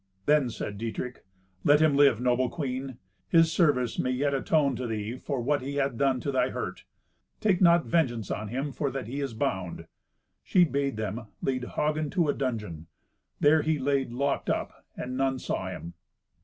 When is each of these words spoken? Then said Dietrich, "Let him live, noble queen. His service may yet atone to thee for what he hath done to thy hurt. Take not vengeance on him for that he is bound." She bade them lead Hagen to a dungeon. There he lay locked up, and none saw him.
Then 0.25 0.49
said 0.49 0.79
Dietrich, 0.79 1.23
"Let 1.63 1.79
him 1.79 1.95
live, 1.95 2.19
noble 2.19 2.49
queen. 2.49 2.97
His 3.29 3.51
service 3.51 3.99
may 3.99 4.09
yet 4.09 4.33
atone 4.33 4.75
to 4.77 4.87
thee 4.87 5.15
for 5.19 5.39
what 5.41 5.61
he 5.61 5.75
hath 5.75 5.95
done 5.95 6.19
to 6.21 6.31
thy 6.31 6.49
hurt. 6.49 6.85
Take 7.39 7.61
not 7.61 7.85
vengeance 7.85 8.31
on 8.31 8.47
him 8.47 8.71
for 8.71 8.89
that 8.89 9.05
he 9.05 9.21
is 9.21 9.35
bound." 9.35 9.85
She 10.43 10.63
bade 10.63 10.97
them 10.97 11.27
lead 11.43 11.65
Hagen 11.75 12.09
to 12.17 12.29
a 12.29 12.33
dungeon. 12.33 12.87
There 13.39 13.61
he 13.61 13.77
lay 13.77 14.03
locked 14.05 14.49
up, 14.49 14.83
and 14.97 15.15
none 15.15 15.37
saw 15.37 15.69
him. 15.69 15.93